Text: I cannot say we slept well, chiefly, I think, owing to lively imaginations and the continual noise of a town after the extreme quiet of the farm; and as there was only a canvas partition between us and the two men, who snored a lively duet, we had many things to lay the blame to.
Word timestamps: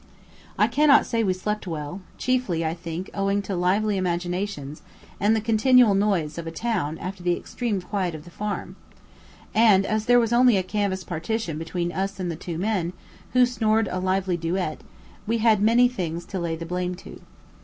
I 0.57 0.65
cannot 0.67 1.05
say 1.05 1.23
we 1.23 1.33
slept 1.33 1.67
well, 1.67 2.01
chiefly, 2.17 2.65
I 2.65 2.73
think, 2.73 3.11
owing 3.13 3.43
to 3.43 3.55
lively 3.55 3.97
imaginations 3.97 4.81
and 5.19 5.35
the 5.35 5.41
continual 5.41 5.93
noise 5.93 6.39
of 6.39 6.47
a 6.47 6.51
town 6.51 6.97
after 6.97 7.21
the 7.21 7.37
extreme 7.37 7.79
quiet 7.83 8.15
of 8.15 8.23
the 8.25 8.31
farm; 8.31 8.77
and 9.53 9.85
as 9.85 10.07
there 10.07 10.19
was 10.19 10.33
only 10.33 10.57
a 10.57 10.63
canvas 10.63 11.03
partition 11.03 11.59
between 11.59 11.91
us 11.91 12.19
and 12.19 12.31
the 12.31 12.35
two 12.35 12.57
men, 12.57 12.93
who 13.33 13.45
snored 13.45 13.87
a 13.91 13.99
lively 13.99 14.37
duet, 14.37 14.81
we 15.27 15.37
had 15.37 15.61
many 15.61 15.87
things 15.87 16.25
to 16.25 16.39
lay 16.39 16.55
the 16.55 16.65
blame 16.65 16.95
to. 16.95 17.19